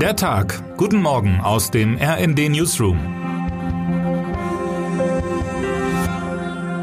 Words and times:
Der 0.00 0.14
Tag. 0.14 0.76
Guten 0.76 1.00
Morgen 1.00 1.40
aus 1.40 1.70
dem 1.70 1.96
RND 1.96 2.50
Newsroom. 2.50 2.98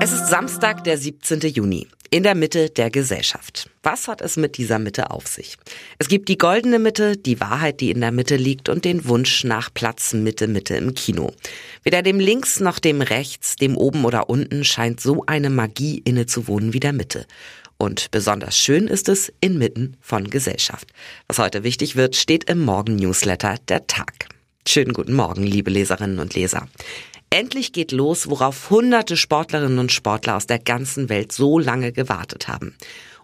Es 0.01 0.11
ist 0.11 0.29
Samstag, 0.29 0.83
der 0.83 0.97
17. 0.97 1.41
Juni. 1.41 1.87
In 2.09 2.23
der 2.23 2.33
Mitte 2.33 2.71
der 2.71 2.89
Gesellschaft. 2.89 3.69
Was 3.83 4.07
hat 4.07 4.21
es 4.21 4.35
mit 4.35 4.57
dieser 4.57 4.79
Mitte 4.79 5.11
auf 5.11 5.27
sich? 5.27 5.57
Es 5.99 6.07
gibt 6.07 6.27
die 6.27 6.39
goldene 6.39 6.79
Mitte, 6.79 7.15
die 7.15 7.39
Wahrheit, 7.39 7.81
die 7.81 7.91
in 7.91 8.01
der 8.01 8.11
Mitte 8.11 8.35
liegt 8.35 8.67
und 8.67 8.83
den 8.83 9.07
Wunsch 9.07 9.43
nach 9.43 9.71
Platz 9.71 10.13
Mitte 10.13 10.47
Mitte 10.47 10.75
im 10.75 10.95
Kino. 10.95 11.33
Weder 11.83 12.01
dem 12.01 12.19
links 12.19 12.59
noch 12.59 12.79
dem 12.79 13.01
rechts, 13.01 13.57
dem 13.57 13.77
oben 13.77 14.05
oder 14.05 14.29
unten 14.29 14.63
scheint 14.63 15.01
so 15.01 15.23
eine 15.27 15.51
Magie 15.51 16.01
inne 16.03 16.25
zu 16.25 16.47
wohnen 16.47 16.73
wie 16.73 16.79
der 16.79 16.93
Mitte. 16.93 17.27
Und 17.83 18.11
besonders 18.11 18.57
schön 18.57 18.87
ist 18.87 19.09
es 19.09 19.33
inmitten 19.41 19.97
von 19.99 20.29
Gesellschaft. 20.29 20.87
Was 21.27 21.37
heute 21.37 21.65
wichtig 21.65 21.97
wird, 21.97 22.15
steht 22.15 22.49
im 22.49 22.61
Morgen-Newsletter 22.61 23.57
der 23.67 23.87
Tag. 23.87 24.29
Schönen 24.65 24.93
guten 24.93 25.11
Morgen, 25.11 25.43
liebe 25.43 25.69
Leserinnen 25.69 26.19
und 26.19 26.33
Leser. 26.33 26.69
Endlich 27.29 27.73
geht 27.73 27.91
los, 27.91 28.29
worauf 28.29 28.69
hunderte 28.69 29.17
Sportlerinnen 29.17 29.79
und 29.79 29.91
Sportler 29.91 30.37
aus 30.37 30.47
der 30.47 30.59
ganzen 30.59 31.09
Welt 31.09 31.33
so 31.33 31.59
lange 31.59 31.91
gewartet 31.91 32.47
haben. 32.47 32.73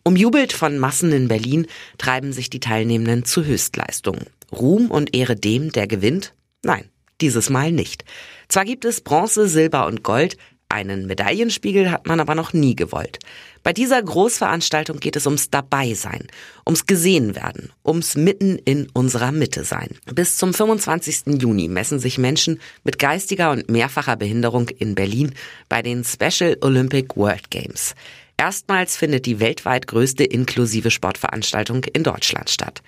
Umjubelt 0.03 0.51
von 0.51 0.77
Massen 0.77 1.13
in 1.13 1.29
Berlin 1.29 1.65
treiben 1.97 2.33
sich 2.33 2.49
die 2.49 2.59
Teilnehmenden 2.59 3.23
zu 3.23 3.45
Höchstleistungen. 3.45 4.25
Ruhm 4.51 4.91
und 4.91 5.15
Ehre 5.15 5.37
dem, 5.37 5.71
der 5.71 5.87
gewinnt? 5.87 6.33
Nein, 6.63 6.83
dieses 7.21 7.49
Mal 7.49 7.71
nicht. 7.71 8.03
Zwar 8.49 8.65
gibt 8.65 8.83
es 8.83 8.99
Bronze, 8.99 9.47
Silber 9.47 9.87
und 9.87 10.03
Gold, 10.03 10.35
einen 10.69 11.07
Medaillenspiegel 11.07 11.91
hat 11.91 12.07
man 12.07 12.19
aber 12.19 12.35
noch 12.35 12.53
nie 12.53 12.75
gewollt. 12.75 13.19
Bei 13.63 13.73
dieser 13.73 14.01
Großveranstaltung 14.01 14.99
geht 14.99 15.15
es 15.15 15.25
ums 15.25 15.49
Dabeisein, 15.49 16.27
ums 16.65 16.85
Gesehenwerden, 16.85 17.71
ums 17.83 18.15
Mitten 18.15 18.57
in 18.59 18.87
unserer 18.93 19.31
Mitte 19.31 19.63
sein. 19.63 19.89
Bis 20.13 20.37
zum 20.37 20.53
25. 20.53 21.41
Juni 21.41 21.67
messen 21.67 21.99
sich 21.99 22.17
Menschen 22.17 22.61
mit 22.83 22.99
geistiger 22.99 23.51
und 23.51 23.69
mehrfacher 23.69 24.15
Behinderung 24.15 24.69
in 24.69 24.95
Berlin 24.95 25.33
bei 25.67 25.81
den 25.81 26.03
Special 26.03 26.55
Olympic 26.61 27.15
World 27.15 27.49
Games. 27.49 27.95
Erstmals 28.37 28.95
findet 28.95 29.25
die 29.25 29.41
weltweit 29.41 29.87
größte 29.87 30.23
inklusive 30.23 30.91
Sportveranstaltung 30.91 31.83
in 31.83 32.03
Deutschland 32.03 32.49
statt. 32.49 32.81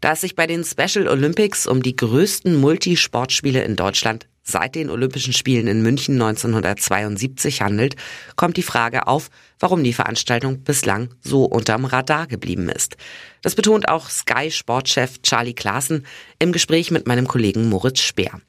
Da 0.00 0.12
es 0.12 0.20
sich 0.20 0.34
bei 0.34 0.46
den 0.46 0.64
Special 0.64 1.08
Olympics 1.08 1.66
um 1.66 1.82
die 1.82 1.96
größten 1.96 2.54
Multisportspiele 2.56 3.62
in 3.62 3.76
Deutschland 3.76 4.26
seit 4.48 4.74
den 4.74 4.90
Olympischen 4.90 5.32
Spielen 5.32 5.66
in 5.66 5.82
München 5.82 6.14
1972 6.14 7.60
handelt, 7.60 7.96
kommt 8.34 8.56
die 8.56 8.62
Frage 8.62 9.06
auf, 9.06 9.28
warum 9.58 9.84
die 9.84 9.92
Veranstaltung 9.92 10.62
bislang 10.62 11.14
so 11.20 11.44
unterm 11.44 11.84
Radar 11.84 12.26
geblieben 12.26 12.68
ist. 12.68 12.96
Das 13.42 13.54
betont 13.54 13.88
auch 13.88 14.08
Sky-Sportchef 14.08 15.20
Charlie 15.22 15.54
Klaassen 15.54 16.06
im 16.38 16.52
Gespräch 16.52 16.90
mit 16.90 17.06
meinem 17.06 17.28
Kollegen 17.28 17.68
Moritz 17.68 18.00
Speer. 18.00 18.40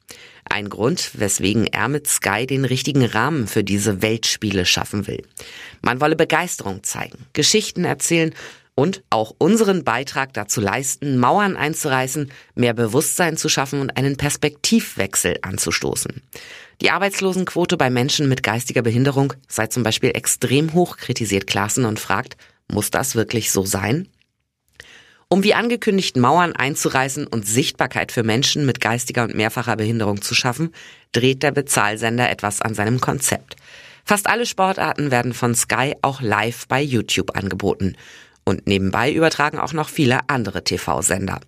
Ein 0.48 0.68
Grund, 0.68 1.12
weswegen 1.14 1.66
er 1.66 1.88
mit 1.88 2.08
Sky 2.08 2.46
den 2.46 2.64
richtigen 2.64 3.04
Rahmen 3.04 3.46
für 3.46 3.62
diese 3.62 4.02
Weltspiele 4.02 4.64
schaffen 4.64 5.06
will. 5.06 5.22
Man 5.82 6.00
wolle 6.00 6.16
Begeisterung 6.16 6.82
zeigen, 6.82 7.26
Geschichten 7.34 7.84
erzählen 7.84 8.34
und 8.80 9.02
auch 9.10 9.34
unseren 9.36 9.84
Beitrag 9.84 10.32
dazu 10.32 10.58
leisten, 10.58 11.18
Mauern 11.18 11.54
einzureißen, 11.54 12.32
mehr 12.54 12.72
Bewusstsein 12.72 13.36
zu 13.36 13.50
schaffen 13.50 13.82
und 13.82 13.94
einen 13.98 14.16
Perspektivwechsel 14.16 15.36
anzustoßen. 15.42 16.22
Die 16.80 16.90
Arbeitslosenquote 16.90 17.76
bei 17.76 17.90
Menschen 17.90 18.26
mit 18.26 18.42
geistiger 18.42 18.80
Behinderung 18.80 19.34
sei 19.48 19.66
zum 19.66 19.82
Beispiel 19.82 20.12
extrem 20.14 20.72
hoch, 20.72 20.96
kritisiert 20.96 21.46
Klassen 21.46 21.84
und 21.84 22.00
fragt, 22.00 22.38
muss 22.72 22.90
das 22.90 23.14
wirklich 23.14 23.50
so 23.50 23.66
sein? 23.66 24.08
Um 25.28 25.44
wie 25.44 25.52
angekündigt 25.52 26.16
Mauern 26.16 26.56
einzureißen 26.56 27.26
und 27.26 27.46
Sichtbarkeit 27.46 28.12
für 28.12 28.22
Menschen 28.22 28.64
mit 28.64 28.80
geistiger 28.80 29.24
und 29.24 29.34
mehrfacher 29.34 29.76
Behinderung 29.76 30.22
zu 30.22 30.34
schaffen, 30.34 30.72
dreht 31.12 31.42
der 31.42 31.50
Bezahlsender 31.50 32.30
etwas 32.30 32.62
an 32.62 32.72
seinem 32.72 32.98
Konzept. 32.98 33.56
Fast 34.06 34.26
alle 34.26 34.46
Sportarten 34.46 35.10
werden 35.10 35.34
von 35.34 35.54
Sky 35.54 35.96
auch 36.00 36.22
live 36.22 36.66
bei 36.66 36.80
YouTube 36.80 37.36
angeboten. 37.36 37.94
Und 38.50 38.66
nebenbei 38.66 39.12
übertragen 39.12 39.60
auch 39.60 39.72
noch 39.72 39.88
viele 39.88 40.28
andere 40.28 40.64
TV-Sender. 40.64 41.38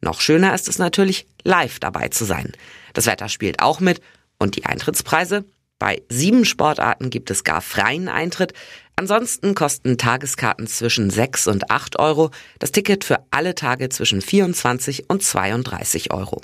Noch 0.00 0.22
schöner 0.22 0.54
ist 0.54 0.68
es 0.68 0.78
natürlich, 0.78 1.26
live 1.44 1.80
dabei 1.80 2.08
zu 2.08 2.24
sein. 2.24 2.52
Das 2.94 3.04
Wetter 3.04 3.28
spielt 3.28 3.60
auch 3.60 3.78
mit 3.78 4.00
und 4.38 4.56
die 4.56 4.64
Eintrittspreise? 4.64 5.44
Bei 5.78 6.00
sieben 6.08 6.46
Sportarten 6.46 7.10
gibt 7.10 7.30
es 7.30 7.44
gar 7.44 7.60
freien 7.60 8.08
Eintritt. 8.08 8.54
Ansonsten 8.96 9.54
kosten 9.54 9.98
Tageskarten 9.98 10.66
zwischen 10.66 11.10
6 11.10 11.48
und 11.48 11.70
8 11.70 11.98
Euro, 11.98 12.30
das 12.58 12.72
Ticket 12.72 13.04
für 13.04 13.18
alle 13.30 13.54
Tage 13.54 13.90
zwischen 13.90 14.22
24 14.22 15.10
und 15.10 15.22
32 15.22 16.14
Euro. 16.14 16.40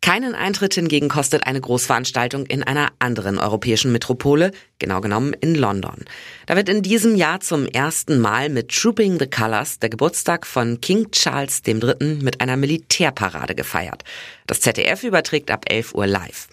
Keinen 0.00 0.34
Eintritt 0.34 0.74
hingegen 0.74 1.08
kostet 1.08 1.46
eine 1.46 1.60
Großveranstaltung 1.60 2.46
in 2.46 2.62
einer 2.62 2.88
anderen 2.98 3.38
europäischen 3.38 3.90
Metropole, 3.90 4.52
genau 4.78 5.00
genommen 5.00 5.34
in 5.40 5.54
London. 5.54 6.04
Da 6.46 6.56
wird 6.56 6.68
in 6.68 6.82
diesem 6.82 7.16
Jahr 7.16 7.40
zum 7.40 7.66
ersten 7.66 8.20
Mal 8.20 8.48
mit 8.48 8.68
Trooping 8.68 9.18
the 9.18 9.26
Colors 9.26 9.80
der 9.80 9.90
Geburtstag 9.90 10.46
von 10.46 10.80
King 10.80 11.10
Charles 11.10 11.62
III. 11.66 12.20
mit 12.22 12.40
einer 12.40 12.56
Militärparade 12.56 13.56
gefeiert. 13.56 14.04
Das 14.48 14.62
ZDF 14.62 15.04
überträgt 15.04 15.50
ab 15.50 15.66
11 15.68 15.94
Uhr 15.94 16.06
live. 16.06 16.48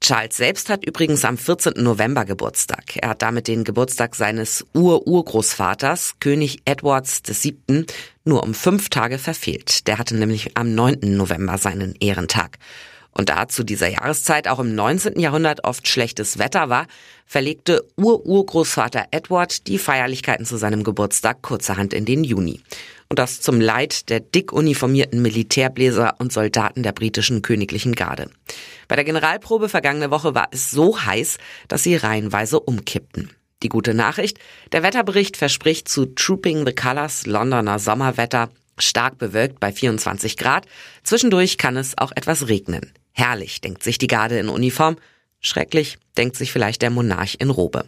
Charles 0.00 0.34
selbst 0.34 0.70
hat 0.70 0.86
übrigens 0.86 1.26
am 1.26 1.36
14. 1.36 1.74
November 1.76 2.24
Geburtstag. 2.24 2.96
Er 2.96 3.10
hat 3.10 3.20
damit 3.20 3.48
den 3.48 3.64
Geburtstag 3.64 4.16
seines 4.16 4.64
Ur-Urgroßvaters, 4.72 6.14
König 6.20 6.62
Edwards 6.64 7.20
VII., 7.26 7.84
nur 8.24 8.42
um 8.42 8.54
fünf 8.54 8.88
Tage 8.88 9.18
verfehlt. 9.18 9.86
Der 9.86 9.98
hatte 9.98 10.16
nämlich 10.16 10.56
am 10.56 10.74
9. 10.74 11.00
November 11.02 11.58
seinen 11.58 11.94
Ehrentag. 12.00 12.56
Und 13.10 13.28
da 13.28 13.46
zu 13.46 13.62
dieser 13.62 13.88
Jahreszeit 13.88 14.48
auch 14.48 14.58
im 14.58 14.74
19. 14.74 15.20
Jahrhundert 15.20 15.64
oft 15.64 15.86
schlechtes 15.86 16.38
Wetter 16.38 16.70
war, 16.70 16.86
verlegte 17.26 17.84
Ur-Urgroßvater 17.96 19.04
Edward 19.10 19.66
die 19.66 19.78
Feierlichkeiten 19.78 20.46
zu 20.46 20.56
seinem 20.56 20.82
Geburtstag 20.82 21.42
kurzerhand 21.42 21.92
in 21.92 22.06
den 22.06 22.24
Juni. 22.24 22.62
Und 23.14 23.20
das 23.20 23.40
zum 23.40 23.60
Leid 23.60 24.10
der 24.10 24.18
dick 24.18 24.52
uniformierten 24.52 25.22
Militärbläser 25.22 26.16
und 26.18 26.32
Soldaten 26.32 26.82
der 26.82 26.90
britischen 26.90 27.42
königlichen 27.42 27.94
Garde. 27.94 28.28
Bei 28.88 28.96
der 28.96 29.04
Generalprobe 29.04 29.68
vergangene 29.68 30.10
Woche 30.10 30.34
war 30.34 30.48
es 30.50 30.72
so 30.72 31.00
heiß, 31.00 31.38
dass 31.68 31.84
sie 31.84 31.94
reihenweise 31.94 32.58
umkippten. 32.58 33.30
Die 33.62 33.68
gute 33.68 33.94
Nachricht, 33.94 34.40
der 34.72 34.82
Wetterbericht 34.82 35.36
verspricht 35.36 35.88
zu 35.88 36.06
Trooping 36.06 36.66
the 36.66 36.74
Colors 36.74 37.24
Londoner 37.24 37.78
Sommerwetter 37.78 38.50
stark 38.78 39.16
bewölkt 39.16 39.60
bei 39.60 39.70
24 39.70 40.36
Grad. 40.36 40.66
Zwischendurch 41.04 41.56
kann 41.56 41.76
es 41.76 41.96
auch 41.96 42.10
etwas 42.16 42.48
regnen. 42.48 42.94
Herrlich, 43.12 43.60
denkt 43.60 43.84
sich 43.84 43.98
die 43.98 44.08
Garde 44.08 44.40
in 44.40 44.48
Uniform. 44.48 44.96
Schrecklich, 45.38 45.98
denkt 46.16 46.36
sich 46.36 46.52
vielleicht 46.52 46.82
der 46.82 46.90
Monarch 46.90 47.36
in 47.38 47.50
Robe. 47.50 47.84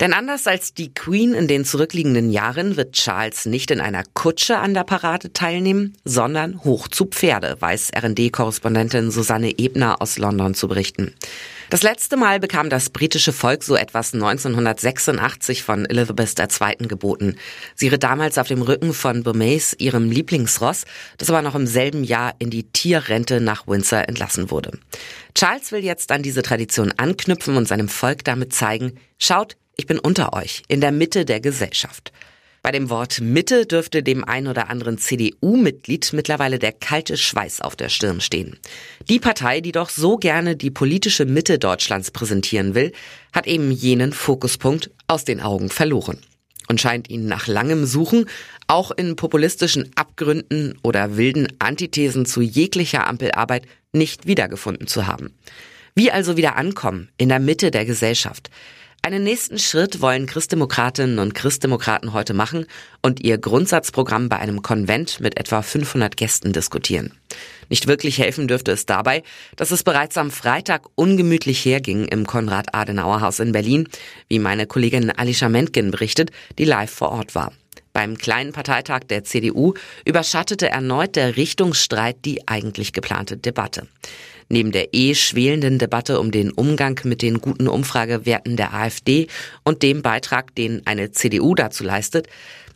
Denn 0.00 0.14
anders 0.14 0.46
als 0.46 0.72
die 0.72 0.94
Queen 0.94 1.34
in 1.34 1.46
den 1.46 1.66
zurückliegenden 1.66 2.30
Jahren 2.30 2.76
wird 2.76 2.92
Charles 2.92 3.44
nicht 3.44 3.70
in 3.70 3.80
einer 3.80 4.02
Kutsche 4.14 4.56
an 4.58 4.72
der 4.72 4.84
Parade 4.84 5.32
teilnehmen, 5.32 5.94
sondern 6.04 6.64
hoch 6.64 6.88
zu 6.88 7.04
Pferde, 7.04 7.56
weiß 7.60 7.90
RD-Korrespondentin 7.94 9.10
Susanne 9.10 9.58
Ebner 9.58 10.00
aus 10.00 10.16
London 10.16 10.54
zu 10.54 10.68
berichten. 10.68 11.14
Das 11.68 11.84
letzte 11.84 12.16
Mal 12.16 12.40
bekam 12.40 12.68
das 12.68 12.90
britische 12.90 13.32
Volk 13.32 13.62
so 13.62 13.76
etwas 13.76 14.12
1986 14.12 15.62
von 15.62 15.86
Elizabeth 15.86 16.34
II. 16.36 16.88
geboten. 16.88 17.36
Sie 17.76 17.86
ritt 17.86 18.02
damals 18.02 18.38
auf 18.38 18.48
dem 18.48 18.62
Rücken 18.62 18.92
von 18.92 19.22
Beaumays, 19.22 19.76
ihrem 19.78 20.10
Lieblingsross, 20.10 20.84
das 21.18 21.30
aber 21.30 21.42
noch 21.42 21.54
im 21.54 21.68
selben 21.68 22.02
Jahr 22.02 22.34
in 22.40 22.50
die 22.50 22.64
Tierrente 22.64 23.40
nach 23.40 23.68
Windsor 23.68 24.08
entlassen 24.08 24.50
wurde. 24.50 24.72
Charles 25.34 25.70
will 25.70 25.84
jetzt 25.84 26.10
an 26.10 26.24
diese 26.24 26.42
Tradition 26.42 26.92
anknüpfen 26.96 27.49
und 27.56 27.68
seinem 27.68 27.88
Volk 27.88 28.24
damit 28.24 28.52
zeigen, 28.52 28.98
schaut, 29.18 29.56
ich 29.76 29.86
bin 29.86 29.98
unter 29.98 30.32
euch, 30.32 30.62
in 30.68 30.80
der 30.80 30.92
Mitte 30.92 31.24
der 31.24 31.40
Gesellschaft. 31.40 32.12
Bei 32.62 32.72
dem 32.72 32.90
Wort 32.90 33.22
Mitte 33.22 33.64
dürfte 33.64 34.02
dem 34.02 34.22
ein 34.22 34.46
oder 34.46 34.68
anderen 34.68 34.98
CDU-Mitglied 34.98 36.12
mittlerweile 36.12 36.58
der 36.58 36.72
kalte 36.72 37.16
Schweiß 37.16 37.62
auf 37.62 37.74
der 37.74 37.88
Stirn 37.88 38.20
stehen. 38.20 38.58
Die 39.08 39.18
Partei, 39.18 39.62
die 39.62 39.72
doch 39.72 39.88
so 39.88 40.18
gerne 40.18 40.56
die 40.56 40.70
politische 40.70 41.24
Mitte 41.24 41.58
Deutschlands 41.58 42.10
präsentieren 42.10 42.74
will, 42.74 42.92
hat 43.32 43.46
eben 43.46 43.70
jenen 43.70 44.12
Fokuspunkt 44.12 44.90
aus 45.06 45.24
den 45.24 45.40
Augen 45.40 45.70
verloren 45.70 46.18
und 46.68 46.80
scheint 46.80 47.08
ihn 47.08 47.26
nach 47.26 47.46
langem 47.46 47.86
Suchen 47.86 48.26
auch 48.66 48.90
in 48.90 49.16
populistischen 49.16 49.90
Abgründen 49.96 50.78
oder 50.82 51.16
wilden 51.16 51.48
Antithesen 51.58 52.26
zu 52.26 52.42
jeglicher 52.42 53.06
Ampelarbeit 53.06 53.66
nicht 53.92 54.26
wiedergefunden 54.26 54.86
zu 54.86 55.06
haben. 55.06 55.34
Wie 55.94 56.10
also 56.10 56.36
wieder 56.36 56.56
ankommen 56.56 57.08
in 57.16 57.28
der 57.28 57.40
Mitte 57.40 57.70
der 57.70 57.84
Gesellschaft? 57.84 58.50
Einen 59.02 59.24
nächsten 59.24 59.58
Schritt 59.58 60.02
wollen 60.02 60.26
Christdemokratinnen 60.26 61.18
und 61.18 61.34
Christdemokraten 61.34 62.12
heute 62.12 62.34
machen 62.34 62.66
und 63.00 63.20
ihr 63.20 63.38
Grundsatzprogramm 63.38 64.28
bei 64.28 64.36
einem 64.36 64.60
Konvent 64.60 65.20
mit 65.20 65.38
etwa 65.38 65.62
500 65.62 66.18
Gästen 66.18 66.52
diskutieren. 66.52 67.12
Nicht 67.70 67.86
wirklich 67.86 68.18
helfen 68.18 68.46
dürfte 68.46 68.72
es 68.72 68.84
dabei, 68.84 69.22
dass 69.56 69.70
es 69.70 69.84
bereits 69.84 70.18
am 70.18 70.30
Freitag 70.30 70.82
ungemütlich 70.96 71.64
herging 71.64 72.04
im 72.04 72.26
Konrad-Adenauer-Haus 72.26 73.40
in 73.40 73.52
Berlin, 73.52 73.88
wie 74.28 74.38
meine 74.38 74.66
Kollegin 74.66 75.10
Alicia 75.10 75.48
Mentgen 75.48 75.90
berichtet, 75.90 76.30
die 76.58 76.64
live 76.64 76.90
vor 76.90 77.10
Ort 77.10 77.34
war. 77.34 77.52
Beim 77.92 78.16
kleinen 78.16 78.52
Parteitag 78.52 79.00
der 79.08 79.24
CDU 79.24 79.74
überschattete 80.04 80.68
erneut 80.68 81.16
der 81.16 81.36
Richtungsstreit 81.36 82.24
die 82.24 82.46
eigentlich 82.46 82.92
geplante 82.92 83.36
Debatte. 83.36 83.88
Neben 84.48 84.72
der 84.72 84.94
eh 84.94 85.14
schwelenden 85.14 85.78
Debatte 85.78 86.18
um 86.18 86.30
den 86.30 86.50
Umgang 86.50 87.00
mit 87.04 87.22
den 87.22 87.40
guten 87.40 87.68
Umfragewerten 87.68 88.56
der 88.56 88.74
AfD 88.74 89.28
und 89.64 89.82
dem 89.82 90.02
Beitrag, 90.02 90.54
den 90.56 90.86
eine 90.86 91.12
CDU 91.12 91.54
dazu 91.54 91.84
leistet, 91.84 92.28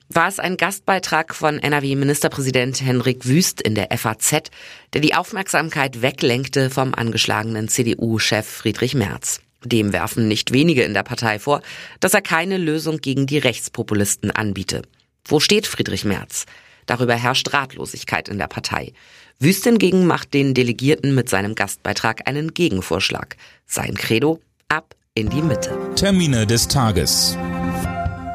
war 0.08 0.28
es 0.28 0.38
ein 0.38 0.56
Gastbeitrag 0.56 1.34
von 1.34 1.58
NRW-Ministerpräsident 1.58 2.80
Henrik 2.80 3.26
Wüst 3.26 3.60
in 3.60 3.74
der 3.74 3.88
FAZ, 3.96 4.50
der 4.92 5.00
die 5.00 5.14
Aufmerksamkeit 5.14 6.02
weglenkte 6.02 6.70
vom 6.70 6.94
angeschlagenen 6.94 7.68
CDU-Chef 7.68 8.46
Friedrich 8.46 8.94
Merz. 8.94 9.40
Dem 9.64 9.92
werfen 9.92 10.28
nicht 10.28 10.52
wenige 10.52 10.82
in 10.82 10.94
der 10.94 11.02
Partei 11.02 11.38
vor, 11.38 11.62
dass 12.00 12.14
er 12.14 12.22
keine 12.22 12.58
Lösung 12.58 12.98
gegen 12.98 13.26
die 13.26 13.38
Rechtspopulisten 13.38 14.30
anbiete. 14.30 14.82
Wo 15.26 15.40
steht 15.40 15.66
Friedrich 15.66 16.04
Merz? 16.04 16.46
Darüber 16.86 17.14
herrscht 17.14 17.52
Ratlosigkeit 17.52 18.28
in 18.28 18.38
der 18.38 18.46
Partei. 18.48 18.92
Wüst 19.38 19.64
hingegen 19.64 20.06
macht 20.06 20.34
den 20.34 20.54
Delegierten 20.54 21.14
mit 21.14 21.28
seinem 21.28 21.54
Gastbeitrag 21.54 22.28
einen 22.28 22.54
Gegenvorschlag. 22.54 23.36
Sein 23.66 23.94
Credo 23.94 24.40
ab 24.68 24.94
in 25.14 25.30
die 25.30 25.42
Mitte. 25.42 25.76
Termine 25.96 26.46
des 26.46 26.68
Tages. 26.68 27.36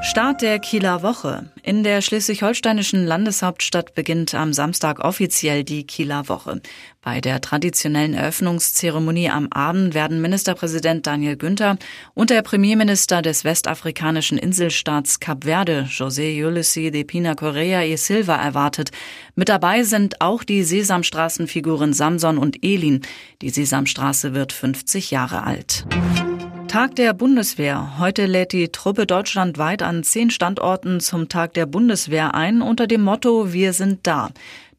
Start 0.01 0.41
der 0.41 0.59
Kieler 0.59 1.03
Woche. 1.03 1.51
In 1.61 1.83
der 1.83 2.01
schleswig-holsteinischen 2.01 3.05
Landeshauptstadt 3.05 3.95
beginnt 3.95 4.33
am 4.33 4.53
Samstag 4.53 4.99
offiziell 4.99 5.65
die 5.65 5.85
Kieler 5.85 6.29
Woche. 6.29 6.61
Bei 7.01 7.19
der 7.19 7.41
traditionellen 7.41 8.13
Eröffnungszeremonie 8.13 9.29
am 9.29 9.49
Abend 9.51 9.93
werden 9.93 10.21
Ministerpräsident 10.21 11.05
Daniel 11.05 11.35
Günther 11.35 11.77
und 12.13 12.29
der 12.29 12.41
Premierminister 12.43 13.21
des 13.21 13.43
westafrikanischen 13.43 14.37
Inselstaats 14.37 15.19
Kap 15.19 15.43
Verde, 15.43 15.87
José 15.89 16.45
Ulysses 16.45 16.91
de 16.91 17.03
Pina 17.03 17.35
Correa 17.35 17.83
e 17.83 17.97
Silva, 17.97 18.37
erwartet. 18.37 18.91
Mit 19.35 19.49
dabei 19.49 19.83
sind 19.83 20.21
auch 20.21 20.45
die 20.45 20.63
Sesamstraßenfiguren 20.63 21.91
Samson 21.91 22.37
und 22.37 22.63
Elin. 22.63 23.01
Die 23.41 23.49
Sesamstraße 23.49 24.33
wird 24.33 24.53
50 24.53 25.11
Jahre 25.11 25.43
alt. 25.43 25.85
Tag 26.69 26.95
der 26.97 27.13
Bundeswehr. 27.13 27.97
Heute 27.97 28.27
lädt 28.27 28.51
die 28.51 28.71
Truppe 28.71 29.07
deutschlandweit 29.07 29.81
an 29.81 30.03
zehn 30.03 30.29
Standorten 30.29 30.99
zum 30.99 31.27
Tag 31.27 31.55
der 31.55 31.65
Bundeswehr 31.65 32.35
ein 32.35 32.61
unter 32.61 32.85
dem 32.85 33.01
Motto 33.01 33.51
Wir 33.51 33.73
sind 33.73 34.05
da. 34.05 34.29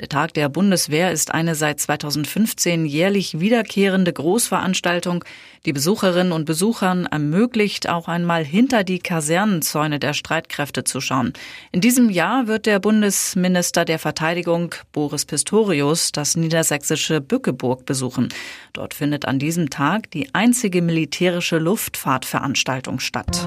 Der 0.00 0.08
Tag 0.08 0.32
der 0.32 0.48
Bundeswehr 0.48 1.12
ist 1.12 1.34
eine 1.34 1.54
seit 1.54 1.78
2015 1.78 2.86
jährlich 2.86 3.38
wiederkehrende 3.38 4.10
Großveranstaltung, 4.10 5.22
die 5.66 5.74
Besucherinnen 5.74 6.32
und 6.32 6.46
Besuchern 6.46 7.04
ermöglicht, 7.04 7.86
auch 7.86 8.08
einmal 8.08 8.42
hinter 8.42 8.82
die 8.82 8.98
Kasernenzäune 8.98 9.98
der 9.98 10.14
Streitkräfte 10.14 10.84
zu 10.84 11.02
schauen. 11.02 11.34
In 11.70 11.82
diesem 11.82 12.08
Jahr 12.08 12.46
wird 12.46 12.64
der 12.64 12.80
Bundesminister 12.80 13.84
der 13.84 13.98
Verteidigung 13.98 14.74
Boris 14.92 15.26
Pistorius 15.26 16.12
das 16.12 16.34
niedersächsische 16.34 17.20
Bückeburg 17.20 17.84
besuchen. 17.84 18.30
Dort 18.72 18.94
findet 18.94 19.26
an 19.26 19.38
diesem 19.38 19.68
Tag 19.68 20.10
die 20.12 20.34
einzige 20.34 20.80
militärische 20.80 21.58
Luftfahrtveranstaltung 21.58 23.00
statt. 23.00 23.46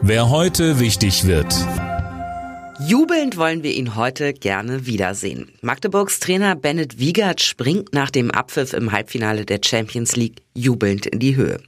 Wer 0.00 0.30
heute 0.30 0.80
wichtig 0.80 1.26
wird. 1.26 1.54
Jubelnd 2.80 3.36
wollen 3.36 3.62
wir 3.62 3.72
ihn 3.72 3.96
heute 3.96 4.32
gerne 4.32 4.86
wiedersehen. 4.86 5.52
Magdeburgs 5.60 6.20
Trainer 6.20 6.56
Bennett 6.56 6.98
Wiegert 6.98 7.42
springt 7.42 7.92
nach 7.92 8.10
dem 8.10 8.30
Abpfiff 8.30 8.72
im 8.72 8.92
Halbfinale 8.92 9.44
der 9.44 9.60
Champions 9.62 10.16
League 10.16 10.40
jubelnd 10.54 11.04
in 11.06 11.18
die 11.18 11.36
Höhe. 11.36 11.60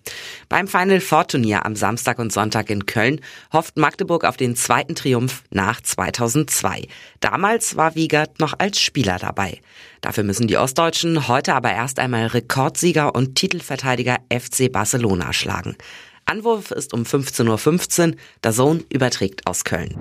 Beim 0.48 0.66
Final 0.66 1.00
Four 1.00 1.26
Turnier 1.26 1.66
am 1.66 1.76
Samstag 1.76 2.18
und 2.18 2.32
Sonntag 2.32 2.70
in 2.70 2.86
Köln 2.86 3.20
hofft 3.52 3.76
Magdeburg 3.76 4.24
auf 4.24 4.38
den 4.38 4.56
zweiten 4.56 4.94
Triumph 4.94 5.42
nach 5.50 5.82
2002. 5.82 6.88
Damals 7.20 7.76
war 7.76 7.94
Wiegert 7.94 8.40
noch 8.40 8.54
als 8.58 8.80
Spieler 8.80 9.18
dabei. 9.18 9.60
Dafür 10.00 10.24
müssen 10.24 10.48
die 10.48 10.56
Ostdeutschen 10.56 11.28
heute 11.28 11.54
aber 11.54 11.70
erst 11.70 11.98
einmal 11.98 12.26
Rekordsieger 12.28 13.14
und 13.14 13.34
Titelverteidiger 13.34 14.16
FC 14.30 14.72
Barcelona 14.72 15.34
schlagen. 15.34 15.76
Anwurf 16.24 16.70
ist 16.70 16.94
um 16.94 17.02
15.15 17.02 18.08
Uhr. 18.08 18.16
Der 18.42 18.52
Sohn 18.52 18.84
überträgt 18.88 19.46
aus 19.46 19.64
Köln. 19.64 19.94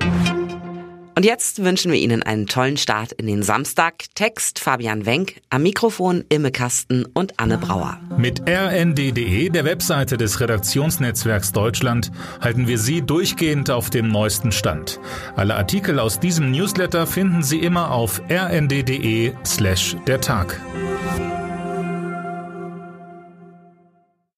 Und 1.16 1.26
jetzt 1.26 1.64
wünschen 1.64 1.92
wir 1.92 2.00
Ihnen 2.00 2.24
einen 2.24 2.48
tollen 2.48 2.78
Start 2.78 3.12
in 3.12 3.28
den 3.28 3.44
Samstag. 3.44 4.06
Text 4.16 4.60
Fabian 4.60 5.06
Wenk, 5.06 5.42
am 5.50 5.64
Mikrofon 5.64 6.24
Imme 6.30 6.52
Kasten 6.52 7.06
und 7.14 7.40
Anne 7.40 7.58
Brauer. 7.58 8.00
Mit 8.18 8.42
rnd.de, 8.48 9.50
der 9.50 9.66
Webseite 9.66 10.18
des 10.18 10.40
Redaktionsnetzwerks 10.40 11.52
Deutschland, 11.52 12.12
halten 12.42 12.68
wir 12.68 12.80
Sie 12.80 13.02
durchgehend 13.02 13.70
auf 13.70 13.90
dem 13.92 14.08
neuesten 14.08 14.52
Stand. 14.52 15.00
Alle 15.36 15.56
Artikel 15.56 16.00
aus 16.00 16.20
diesem 16.20 16.52
Newsletter 16.52 17.06
finden 17.06 17.44
Sie 17.44 17.60
immer 17.60 17.92
auf 17.92 18.22
rnd.de 18.30 19.34
slash 19.46 19.96
der 20.08 20.20
Tag. 20.20 20.60